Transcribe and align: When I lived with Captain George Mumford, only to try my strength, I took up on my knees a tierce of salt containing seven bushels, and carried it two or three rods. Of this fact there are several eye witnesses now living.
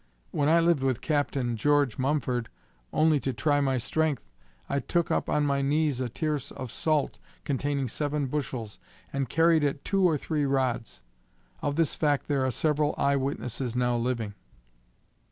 When 0.31 0.49
I 0.49 0.59
lived 0.59 0.81
with 0.81 0.99
Captain 0.99 1.55
George 1.55 1.99
Mumford, 1.99 2.49
only 2.91 3.19
to 3.19 3.33
try 3.33 3.61
my 3.61 3.77
strength, 3.77 4.27
I 4.67 4.79
took 4.79 5.11
up 5.11 5.29
on 5.29 5.45
my 5.45 5.61
knees 5.61 6.01
a 6.01 6.09
tierce 6.09 6.49
of 6.49 6.71
salt 6.71 7.19
containing 7.43 7.87
seven 7.87 8.25
bushels, 8.25 8.79
and 9.13 9.29
carried 9.29 9.63
it 9.63 9.85
two 9.85 10.01
or 10.01 10.17
three 10.17 10.45
rods. 10.47 11.03
Of 11.61 11.75
this 11.75 11.93
fact 11.93 12.27
there 12.27 12.43
are 12.43 12.49
several 12.49 12.95
eye 12.97 13.15
witnesses 13.15 13.75
now 13.75 13.95
living. 13.95 14.33